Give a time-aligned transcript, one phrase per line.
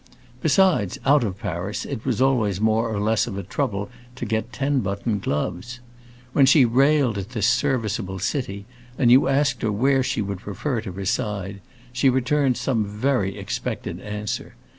[0.41, 4.51] Besides out of Paris it was always more or less of a trouble to get
[4.51, 5.79] ten button gloves.
[6.33, 8.65] When she railed at this serviceable city
[8.97, 11.61] and you asked her where she would prefer to reside,
[11.93, 14.55] she returned some very unexpected answer.